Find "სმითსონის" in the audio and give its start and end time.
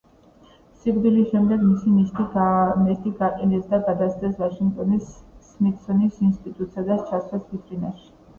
5.51-6.19